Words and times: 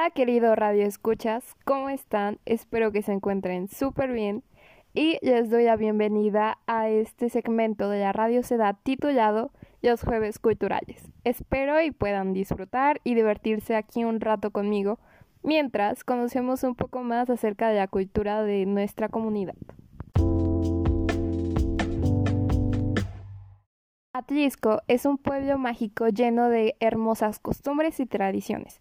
Hola 0.00 0.08
querido 0.08 0.56
Radio 0.56 0.86
Escuchas, 0.86 1.44
¿cómo 1.66 1.90
están? 1.90 2.38
Espero 2.46 2.90
que 2.90 3.02
se 3.02 3.12
encuentren 3.12 3.68
súper 3.68 4.10
bien 4.10 4.42
y 4.94 5.18
les 5.20 5.50
doy 5.50 5.64
la 5.64 5.76
bienvenida 5.76 6.56
a 6.66 6.88
este 6.88 7.28
segmento 7.28 7.90
de 7.90 8.00
la 8.00 8.14
Radio 8.14 8.42
Seda 8.42 8.72
titulado 8.72 9.52
Los 9.82 10.02
Jueves 10.02 10.38
Culturales. 10.38 11.06
Espero 11.24 11.82
y 11.82 11.90
puedan 11.90 12.32
disfrutar 12.32 13.02
y 13.04 13.14
divertirse 13.14 13.76
aquí 13.76 14.02
un 14.02 14.22
rato 14.22 14.52
conmigo 14.52 14.98
mientras 15.42 16.02
conocemos 16.02 16.64
un 16.64 16.76
poco 16.76 17.02
más 17.02 17.28
acerca 17.28 17.68
de 17.68 17.76
la 17.76 17.86
cultura 17.86 18.42
de 18.42 18.64
nuestra 18.64 19.10
comunidad. 19.10 19.56
Atlisco 24.14 24.80
es 24.88 25.04
un 25.04 25.18
pueblo 25.18 25.58
mágico 25.58 26.08
lleno 26.08 26.48
de 26.48 26.74
hermosas 26.80 27.38
costumbres 27.38 28.00
y 28.00 28.06
tradiciones 28.06 28.80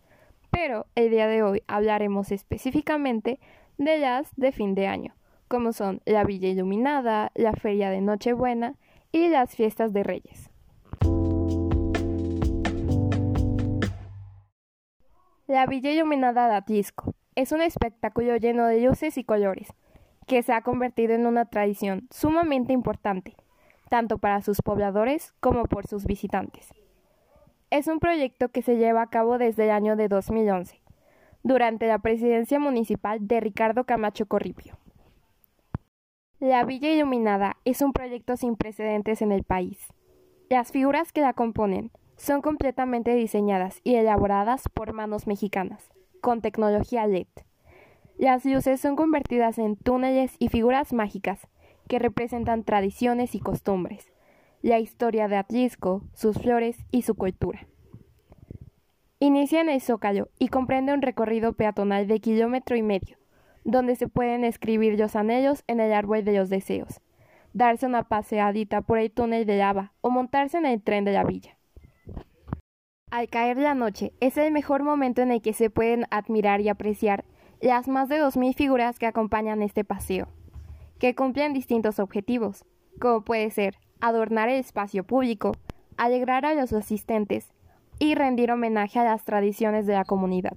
pero 0.62 0.88
el 0.96 1.10
día 1.10 1.26
de 1.28 1.42
hoy 1.42 1.64
hablaremos 1.68 2.34
específicamente 2.34 3.40
de 3.78 3.98
las 3.98 4.30
de 4.36 4.52
fin 4.52 4.76
de 4.76 4.88
año, 4.88 5.16
como 5.48 5.72
son 5.72 6.02
la 6.04 6.26
Villa 6.26 6.50
Iluminada, 6.50 7.32
la 7.34 7.54
Feria 7.54 7.90
de 7.90 8.02
Nochebuena 8.02 8.76
y 9.14 9.30
las 9.30 9.56
fiestas 9.56 9.94
de 9.94 10.04
Reyes. 10.04 10.50
La 15.48 15.66
Villa 15.66 15.92
Iluminada 15.92 16.50
de 16.50 16.56
Atlisco 16.56 17.16
es 17.36 17.54
un 17.54 17.62
espectáculo 17.62 18.36
lleno 18.36 18.66
de 18.66 18.82
luces 18.82 19.18
y 19.18 19.24
colores, 19.24 19.70
que 20.28 20.44
se 20.44 20.52
ha 20.52 20.62
convertido 20.62 21.14
en 21.14 21.26
una 21.26 21.46
tradición 21.46 22.10
sumamente 22.12 22.74
importante, 22.74 23.38
tanto 23.90 24.18
para 24.18 24.42
sus 24.42 24.62
pobladores 24.62 25.32
como 25.40 25.64
por 25.68 25.88
sus 25.88 26.06
visitantes 26.06 26.74
es 27.72 27.88
un 27.88 28.00
proyecto 28.00 28.50
que 28.50 28.62
se 28.62 28.78
lleva 28.78 29.04
a 29.04 29.10
cabo 29.10 29.38
desde 29.38 29.66
el 29.66 29.72
año 29.72 29.96
de 29.96 30.08
2011, 30.08 30.82
durante 31.44 31.88
la 31.88 32.00
presidencia 32.00 32.60
municipal 32.60 33.28
de 33.28 33.40
Ricardo 33.40 33.84
Camacho 33.84 34.26
Corripio. 34.26 34.78
La 36.40 36.64
Villa 36.64 36.90
Iluminada 36.90 37.58
es 37.66 37.82
un 37.82 37.94
proyecto 37.94 38.38
sin 38.38 38.56
precedentes 38.56 39.22
en 39.22 39.32
el 39.32 39.44
país. 39.44 39.78
Las 40.50 40.72
figuras 40.72 41.12
que 41.12 41.22
la 41.22 41.34
componen 41.34 41.92
son 42.16 42.42
completamente 42.42 43.14
diseñadas 43.14 43.82
y 43.84 43.96
elaboradas 43.96 44.68
por 44.74 44.94
manos 44.94 45.28
mexicanas, 45.28 45.90
con 46.22 46.42
tecnología 46.42 47.06
LED. 47.06 47.28
Las 48.18 48.46
luces 48.46 48.82
son 48.82 48.96
convertidas 48.96 49.60
en 49.60 49.76
túneles 49.76 50.36
y 50.40 50.50
figuras 50.50 50.92
mágicas 50.92 51.48
que 51.88 52.00
representan 52.00 52.64
tradiciones 52.64 53.36
y 53.36 53.40
costumbres, 53.40 54.12
la 54.62 54.80
historia 54.80 55.28
de 55.28 55.38
Atlisco, 55.38 56.04
sus 56.14 56.38
flores 56.38 56.78
y 56.92 57.04
su 57.04 57.16
cultura. 57.16 57.68
Inicia 59.20 59.62
en 59.62 59.70
el 59.70 59.82
Zócalo 59.82 60.30
y 60.38 60.50
comprende 60.50 60.94
un 60.94 61.02
recorrido 61.02 61.54
peatonal 61.54 62.08
de 62.08 62.20
kilómetro 62.20 62.76
y 62.76 62.82
medio, 62.82 63.18
donde 63.64 63.96
se 63.96 64.08
pueden 64.08 64.44
escribir 64.44 64.98
los 65.00 65.16
anhelos 65.16 65.64
en 65.68 65.80
el 65.80 65.94
árbol 65.94 66.24
de 66.24 66.38
los 66.38 66.50
deseos, 66.50 67.02
darse 67.54 67.86
una 67.86 68.04
paseadita 68.04 68.82
por 68.82 68.98
el 68.98 69.12
túnel 69.12 69.46
de 69.46 69.58
lava 69.58 69.94
o 70.02 70.10
montarse 70.10 70.58
en 70.58 70.66
el 70.66 70.82
tren 70.82 71.06
de 71.06 71.14
la 71.14 71.24
villa. 71.24 71.58
Al 73.12 73.28
caer 73.28 73.58
la 73.58 73.76
noche 73.76 74.14
es 74.20 74.38
el 74.38 74.52
mejor 74.52 74.84
momento 74.84 75.22
en 75.22 75.32
el 75.32 75.42
que 75.42 75.54
se 75.54 75.70
pueden 75.70 76.06
admirar 76.12 76.62
y 76.62 76.70
apreciar 76.70 77.26
las 77.60 77.88
más 77.88 78.08
de 78.08 78.22
2.000 78.22 78.56
figuras 78.56 79.00
que 79.00 79.08
acompañan 79.08 79.62
este 79.62 79.84
paseo, 79.84 80.28
que 81.00 81.16
cumplen 81.16 81.54
distintos 81.54 82.00
objetivos, 82.00 82.66
como 83.00 83.24
puede 83.24 83.50
ser 83.52 83.78
adornar 84.00 84.50
el 84.50 84.60
espacio 84.60 85.04
público, 85.04 85.54
alegrar 85.98 86.46
a 86.46 86.54
los 86.54 86.74
asistentes 86.74 87.52
y 88.00 88.16
rendir 88.16 88.52
homenaje 88.52 89.00
a 89.00 89.04
las 89.04 89.26
tradiciones 89.26 89.86
de 89.86 89.94
la 89.94 90.06
comunidad. 90.06 90.54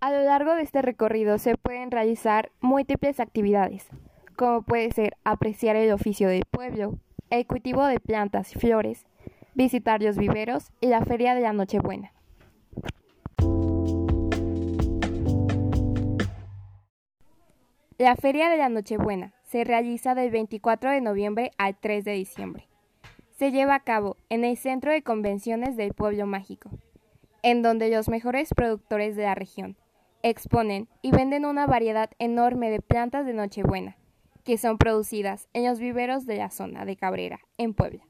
A 0.00 0.10
lo 0.10 0.22
largo 0.22 0.54
de 0.54 0.62
este 0.62 0.82
recorrido 0.82 1.38
se 1.38 1.56
pueden 1.56 1.90
realizar 1.90 2.50
múltiples 2.60 3.20
actividades, 3.20 3.88
como 4.36 4.62
puede 4.62 4.90
ser 4.92 5.16
apreciar 5.24 5.76
el 5.76 5.92
oficio 5.92 6.28
del 6.28 6.44
pueblo, 6.50 6.98
el 7.30 7.46
cultivo 7.46 7.84
de 7.84 8.00
plantas 8.00 8.54
y 8.54 8.58
flores, 8.58 9.06
visitar 9.54 10.02
los 10.02 10.16
viveros 10.16 10.70
y 10.80 10.86
la 10.86 11.04
feria 11.04 11.34
de 11.34 11.40
la 11.40 11.52
Nochebuena. 11.52 12.12
La 17.98 18.14
Feria 18.14 18.50
de 18.50 18.58
la 18.58 18.68
Nochebuena 18.68 19.32
se 19.56 19.64
realiza 19.64 20.14
del 20.14 20.30
24 20.30 20.90
de 20.90 21.00
noviembre 21.00 21.50
al 21.56 21.78
3 21.78 22.04
de 22.04 22.12
diciembre. 22.12 22.68
Se 23.38 23.52
lleva 23.52 23.74
a 23.74 23.84
cabo 23.84 24.18
en 24.28 24.44
el 24.44 24.58
Centro 24.58 24.92
de 24.92 25.00
Convenciones 25.00 25.78
del 25.78 25.94
Pueblo 25.94 26.26
Mágico, 26.26 26.68
en 27.42 27.62
donde 27.62 27.88
los 27.88 28.10
mejores 28.10 28.52
productores 28.52 29.16
de 29.16 29.22
la 29.22 29.34
región 29.34 29.78
exponen 30.22 30.90
y 31.00 31.10
venden 31.10 31.46
una 31.46 31.66
variedad 31.66 32.10
enorme 32.18 32.68
de 32.68 32.82
plantas 32.82 33.24
de 33.24 33.32
Nochebuena, 33.32 33.96
que 34.44 34.58
son 34.58 34.76
producidas 34.76 35.48
en 35.54 35.64
los 35.64 35.78
viveros 35.78 36.26
de 36.26 36.36
la 36.36 36.50
zona 36.50 36.84
de 36.84 36.96
Cabrera, 36.96 37.40
en 37.56 37.72
Puebla. 37.72 38.06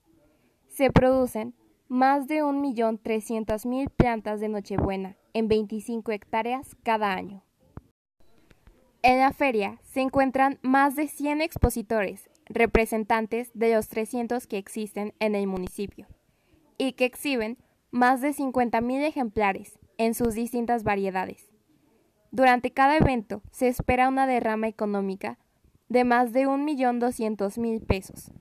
Se 0.66 0.90
producen 0.90 1.54
más 1.86 2.26
de 2.26 2.42
1.300.000 2.42 3.88
plantas 3.96 4.40
de 4.40 4.48
Nochebuena 4.48 5.16
en 5.32 5.46
25 5.46 6.10
hectáreas 6.10 6.74
cada 6.82 7.12
año. 7.12 7.45
En 9.06 9.20
la 9.20 9.32
feria 9.32 9.78
se 9.84 10.00
encuentran 10.00 10.58
más 10.62 10.96
de 10.96 11.06
100 11.06 11.40
expositores, 11.40 12.28
representantes 12.46 13.52
de 13.54 13.72
los 13.72 13.86
300 13.86 14.48
que 14.48 14.58
existen 14.58 15.14
en 15.20 15.36
el 15.36 15.46
municipio, 15.46 16.08
y 16.76 16.94
que 16.94 17.04
exhiben 17.04 17.56
más 17.92 18.20
de 18.20 18.30
50.000 18.30 19.04
ejemplares 19.04 19.78
en 19.96 20.14
sus 20.14 20.34
distintas 20.34 20.82
variedades. 20.82 21.48
Durante 22.32 22.72
cada 22.72 22.96
evento 22.96 23.42
se 23.52 23.68
espera 23.68 24.08
una 24.08 24.26
derrama 24.26 24.66
económica 24.66 25.38
de 25.88 26.02
más 26.02 26.32
de 26.32 26.48
1.200.000 26.48 27.86
pesos. 27.86 28.32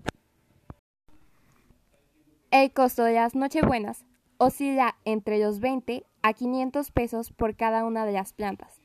El 2.49 2.73
costo 2.73 3.03
de 3.03 3.13
las 3.13 3.35
Nochebuenas 3.35 4.03
oscila 4.39 4.97
entre 5.05 5.37
los 5.37 5.59
20 5.59 6.07
a 6.23 6.33
500 6.33 6.89
pesos 6.89 7.31
por 7.31 7.55
cada 7.55 7.85
una 7.85 8.03
de 8.07 8.13
las 8.13 8.33
plantas, 8.33 8.81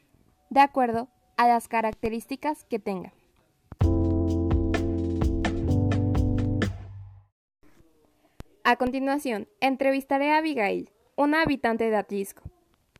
de 0.50 0.60
acuerdo 0.60 1.08
a 1.40 1.48
las 1.48 1.68
características 1.68 2.64
que 2.64 2.78
tenga. 2.78 3.14
A 8.62 8.76
continuación, 8.76 9.48
entrevistaré 9.60 10.32
a 10.32 10.36
Abigail, 10.36 10.90
una 11.16 11.40
habitante 11.40 11.88
de 11.88 11.96
Atlisco. 11.96 12.42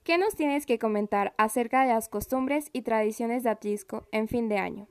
¿Qué 0.05 0.17
nos 0.17 0.37
tienes 0.37 0.65
que 0.65 0.78
comentar 0.78 1.34
acerca 1.37 1.83
de 1.83 1.93
las 1.93 2.09
costumbres 2.09 2.71
y 2.73 2.81
tradiciones 2.81 3.43
de 3.43 3.51
Atlisco 3.51 4.09
en 4.11 4.27
fin 4.27 4.49
de 4.49 4.57
año? 4.57 4.89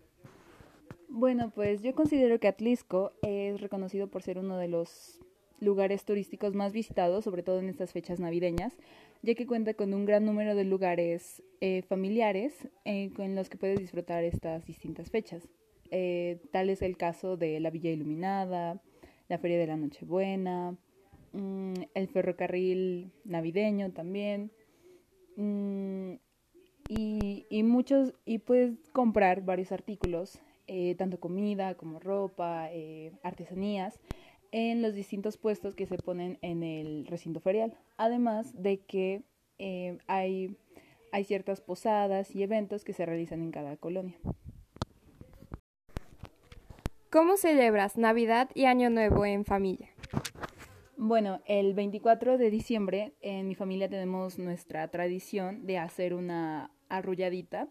Bueno, 1.07 1.49
pues 1.49 1.81
yo 1.81 1.95
considero 1.95 2.39
que 2.39 2.49
Atlisco 2.49 3.13
es 3.23 3.59
reconocido 3.61 4.11
por 4.11 4.21
ser 4.21 4.37
uno 4.37 4.57
de 4.57 4.67
los 4.67 5.21
lugares 5.61 6.05
turísticos 6.05 6.55
más 6.55 6.73
visitados, 6.73 7.23
sobre 7.23 7.43
todo 7.43 7.59
en 7.59 7.69
estas 7.69 7.91
fechas 7.91 8.19
navideñas, 8.19 8.77
ya 9.21 9.35
que 9.35 9.45
cuenta 9.45 9.73
con 9.73 9.93
un 9.93 10.05
gran 10.05 10.25
número 10.25 10.55
de 10.55 10.63
lugares 10.63 11.43
eh, 11.61 11.81
familiares 11.83 12.69
eh, 12.85 13.11
con 13.15 13.35
los 13.35 13.49
que 13.49 13.57
puedes 13.57 13.79
disfrutar 13.79 14.23
estas 14.23 14.65
distintas 14.65 15.09
fechas. 15.09 15.47
Eh, 15.91 16.41
tal 16.51 16.69
es 16.69 16.81
el 16.81 16.97
caso 16.97 17.35
de 17.35 17.59
la 17.59 17.69
Villa 17.69 17.91
Iluminada, 17.91 18.81
la 19.27 19.37
Feria 19.37 19.57
de 19.57 19.67
la 19.67 19.77
Nochebuena, 19.77 20.77
mm, 21.33 21.73
el 21.93 22.07
ferrocarril 22.07 23.11
navideño 23.25 23.91
también. 23.91 24.51
Mm, 25.35 26.13
y, 26.87 27.45
y, 27.49 27.63
muchos, 27.63 28.13
y 28.25 28.39
puedes 28.39 28.77
comprar 28.93 29.43
varios 29.43 29.71
artículos, 29.71 30.39
tanto 30.97 31.19
comida 31.19 31.73
como 31.75 31.99
ropa, 31.99 32.69
artesanías, 33.23 33.99
en 34.51 34.81
los 34.81 34.93
distintos 34.93 35.37
puestos 35.37 35.75
que 35.75 35.85
se 35.85 35.97
ponen 35.97 36.37
en 36.41 36.63
el 36.63 37.05
recinto 37.07 37.39
ferial. 37.39 37.77
Además 37.97 38.51
de 38.61 38.79
que 38.79 39.23
eh, 39.57 39.97
hay, 40.07 40.57
hay 41.11 41.23
ciertas 41.23 41.61
posadas 41.61 42.35
y 42.35 42.43
eventos 42.43 42.83
que 42.83 42.93
se 42.93 43.05
realizan 43.05 43.41
en 43.41 43.51
cada 43.51 43.77
colonia. 43.77 44.17
¿Cómo 47.09 47.37
celebras 47.37 47.97
Navidad 47.97 48.49
y 48.53 48.65
Año 48.65 48.89
Nuevo 48.89 49.25
en 49.25 49.43
familia? 49.43 49.89
Bueno, 50.95 51.41
el 51.45 51.73
24 51.73 52.37
de 52.37 52.51
diciembre 52.51 53.13
en 53.21 53.47
mi 53.47 53.55
familia 53.55 53.89
tenemos 53.89 54.37
nuestra 54.37 54.87
tradición 54.89 55.65
de 55.65 55.77
hacer 55.77 56.13
una 56.13 56.71
arrulladita. 56.89 57.67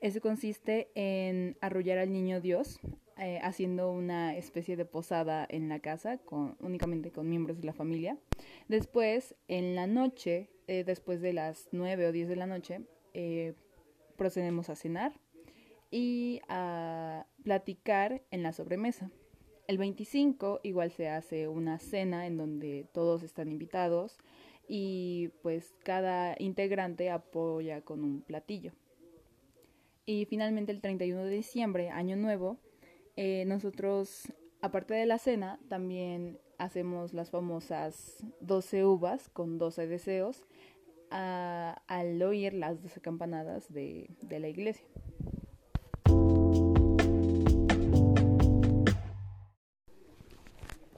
Eso 0.00 0.20
consiste 0.20 0.90
en 0.94 1.56
arrullar 1.60 1.98
al 1.98 2.12
niño 2.12 2.40
Dios, 2.40 2.80
eh, 3.24 3.38
haciendo 3.40 3.92
una 3.92 4.36
especie 4.36 4.74
de 4.74 4.84
posada 4.84 5.46
en 5.48 5.68
la 5.68 5.78
casa, 5.78 6.18
con, 6.18 6.56
únicamente 6.58 7.12
con 7.12 7.28
miembros 7.28 7.60
de 7.60 7.66
la 7.66 7.72
familia. 7.72 8.18
Después, 8.66 9.36
en 9.46 9.76
la 9.76 9.86
noche, 9.86 10.50
eh, 10.66 10.82
después 10.82 11.20
de 11.20 11.32
las 11.32 11.68
9 11.70 12.08
o 12.08 12.10
10 12.10 12.28
de 12.28 12.34
la 12.34 12.48
noche, 12.48 12.80
eh, 13.14 13.54
procedemos 14.16 14.70
a 14.70 14.74
cenar 14.74 15.12
y 15.92 16.40
a 16.48 17.28
platicar 17.44 18.22
en 18.32 18.42
la 18.42 18.52
sobremesa. 18.52 19.08
El 19.68 19.78
25 19.78 20.58
igual 20.64 20.90
se 20.90 21.08
hace 21.08 21.46
una 21.46 21.78
cena 21.78 22.26
en 22.26 22.36
donde 22.36 22.88
todos 22.92 23.22
están 23.22 23.52
invitados 23.52 24.18
y 24.66 25.30
pues 25.42 25.76
cada 25.84 26.34
integrante 26.40 27.08
apoya 27.08 27.82
con 27.82 28.02
un 28.02 28.22
platillo. 28.22 28.72
Y 30.06 30.24
finalmente 30.24 30.72
el 30.72 30.80
31 30.80 31.22
de 31.22 31.30
diciembre, 31.30 31.90
año 31.90 32.16
nuevo, 32.16 32.58
eh, 33.16 33.44
nosotros, 33.46 34.32
aparte 34.60 34.94
de 34.94 35.06
la 35.06 35.18
cena, 35.18 35.58
también 35.68 36.38
hacemos 36.58 37.12
las 37.12 37.30
famosas 37.30 38.24
12 38.40 38.84
uvas 38.84 39.28
con 39.28 39.58
12 39.58 39.86
deseos 39.86 40.44
al 41.10 42.22
oír 42.22 42.54
las 42.54 42.82
12 42.82 43.00
campanadas 43.02 43.70
de, 43.70 44.08
de 44.22 44.40
la 44.40 44.48
iglesia. 44.48 44.86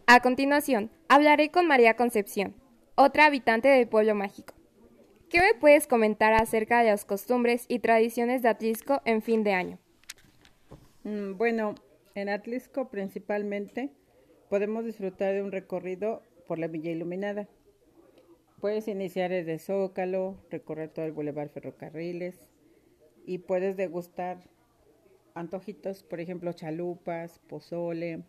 A 0.06 0.20
continuación, 0.20 0.90
hablaré 1.08 1.50
con 1.50 1.67
María 1.67 1.96
Concepción, 1.96 2.55
otra 2.94 3.26
habitante 3.26 3.67
del 3.69 3.88
pueblo 3.88 4.14
mágico. 4.14 4.55
¿Qué 5.28 5.40
me 5.40 5.55
puedes 5.58 5.88
comentar 5.88 6.32
acerca 6.34 6.81
de 6.81 6.90
las 6.90 7.05
costumbres 7.05 7.64
y 7.67 7.81
tradiciones 7.81 8.43
de 8.43 8.50
Atlisco 8.50 9.02
en 9.05 9.20
fin 9.20 9.43
de 9.43 9.55
año? 9.55 9.78
Mm, 11.02 11.37
bueno, 11.37 11.75
en 12.14 12.28
Atlisco 12.28 12.88
principalmente 12.90 13.90
podemos 14.49 14.84
disfrutar 14.84 15.34
de 15.34 15.43
un 15.43 15.50
recorrido 15.50 16.22
por 16.46 16.58
la 16.58 16.69
Villa 16.69 16.90
Iluminada. 16.90 17.49
Puedes 18.61 18.87
iniciar 18.88 19.31
desde 19.31 19.58
Zócalo, 19.58 20.38
recorrer 20.50 20.90
todo 20.90 21.05
el 21.05 21.12
Boulevard 21.12 21.50
Ferrocarriles 21.50 22.49
y 23.26 23.38
puedes 23.38 23.76
degustar 23.76 24.49
antojitos, 25.34 26.05
por 26.05 26.20
ejemplo, 26.20 26.52
chalupas, 26.52 27.40
pozole, 27.49 28.22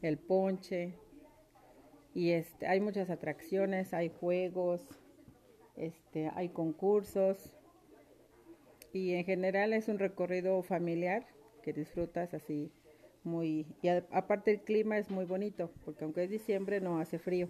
el 0.00 0.18
ponche. 0.18 0.94
Y 2.14 2.30
este, 2.30 2.66
hay 2.68 2.80
muchas 2.80 3.10
atracciones, 3.10 3.92
hay 3.92 4.10
juegos, 4.10 4.86
este, 5.76 6.30
hay 6.34 6.50
concursos. 6.50 7.58
Y 8.92 9.14
en 9.14 9.24
general 9.24 9.72
es 9.72 9.88
un 9.88 9.98
recorrido 9.98 10.62
familiar 10.62 11.26
que 11.62 11.72
disfrutas 11.72 12.32
así 12.32 12.70
muy... 13.24 13.66
Y 13.82 13.88
aparte 13.88 14.50
el 14.50 14.60
clima 14.60 14.98
es 14.98 15.10
muy 15.10 15.24
bonito, 15.24 15.70
porque 15.84 16.04
aunque 16.04 16.24
es 16.24 16.30
diciembre 16.30 16.80
no 16.80 16.98
hace 16.98 17.18
frío. 17.18 17.48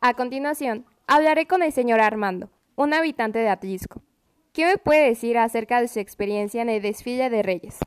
A 0.00 0.14
continuación, 0.14 0.86
hablaré 1.06 1.46
con 1.46 1.62
el 1.62 1.72
señor 1.72 2.00
Armando, 2.00 2.50
un 2.76 2.94
habitante 2.94 3.40
de 3.40 3.48
Atlisco. 3.48 4.02
¿Qué 4.52 4.64
me 4.64 4.78
puede 4.78 5.08
decir 5.08 5.38
acerca 5.38 5.80
de 5.80 5.88
su 5.88 5.98
experiencia 5.98 6.62
en 6.62 6.68
el 6.68 6.82
desfile 6.82 7.30
de 7.30 7.42
Reyes? 7.42 7.78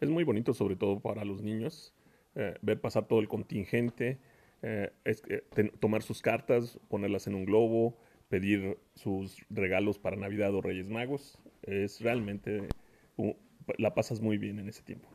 Es 0.00 0.08
muy 0.08 0.24
bonito, 0.24 0.54
sobre 0.54 0.76
todo 0.76 1.00
para 1.00 1.24
los 1.24 1.42
niños, 1.42 1.92
eh, 2.34 2.54
ver 2.62 2.80
pasar 2.80 3.06
todo 3.06 3.20
el 3.20 3.28
contingente, 3.28 4.18
eh, 4.62 4.92
tomar 5.78 6.02
sus 6.02 6.22
cartas, 6.22 6.78
ponerlas 6.88 7.26
en 7.26 7.34
un 7.34 7.44
globo, 7.44 7.96
pedir 8.30 8.78
sus 8.94 9.44
regalos 9.50 9.98
para 9.98 10.16
Navidad 10.16 10.54
o 10.54 10.62
Reyes 10.62 10.88
Magos. 10.88 11.38
Es 11.62 12.00
realmente, 12.00 12.68
la 13.76 13.92
pasas 13.92 14.20
muy 14.22 14.38
bien 14.38 14.58
en 14.58 14.68
ese 14.68 14.82
tiempo. 14.82 15.08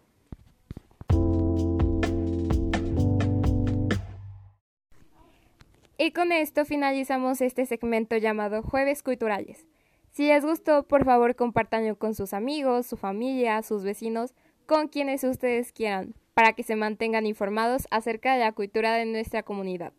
Y 5.97 6.11
con 6.11 6.33
esto 6.33 6.65
finalizamos 6.65 7.41
este 7.41 7.65
segmento 7.65 8.17
llamado 8.17 8.61
Jueves 8.61 9.01
Culturales. 9.01 9.65
Si 10.11 10.27
les 10.27 10.45
gustó, 10.45 10.83
por 10.83 11.05
favor 11.05 11.35
compártanlo 11.35 11.97
con 11.97 12.13
sus 12.13 12.33
amigos, 12.33 12.85
su 12.85 12.97
familia, 12.97 13.63
sus 13.63 13.83
vecinos, 13.83 14.35
con 14.65 14.89
quienes 14.89 15.23
ustedes 15.23 15.71
quieran, 15.71 16.13
para 16.33 16.51
que 16.53 16.63
se 16.63 16.75
mantengan 16.75 17.25
informados 17.25 17.87
acerca 17.91 18.33
de 18.33 18.39
la 18.41 18.51
cultura 18.51 18.93
de 18.95 19.05
nuestra 19.05 19.43
comunidad. 19.43 19.93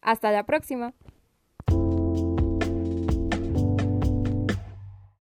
Hasta 0.00 0.30
la 0.30 0.46
próxima. 0.46 0.94